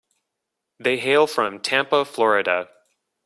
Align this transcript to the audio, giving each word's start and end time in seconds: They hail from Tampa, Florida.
They 0.79 0.97
hail 0.97 1.27
from 1.27 1.59
Tampa, 1.59 2.05
Florida. 2.05 2.69